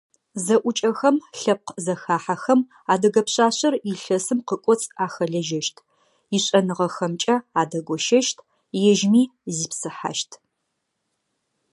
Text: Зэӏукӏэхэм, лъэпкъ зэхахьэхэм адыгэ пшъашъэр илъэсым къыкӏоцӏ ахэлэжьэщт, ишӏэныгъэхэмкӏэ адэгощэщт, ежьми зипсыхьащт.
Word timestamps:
Зэӏукӏэхэм, 0.43 1.15
лъэпкъ 1.39 1.73
зэхахьэхэм 1.83 2.59
адыгэ 2.93 3.21
пшъашъэр 3.25 3.73
илъэсым 3.91 4.39
къыкӏоцӏ 4.47 4.91
ахэлэжьэщт, 5.05 5.75
ишӏэныгъэхэмкӏэ 6.35 7.35
адэгощэщт, 7.61 8.37
ежьми 8.89 9.23
зипсыхьащт. 9.55 10.31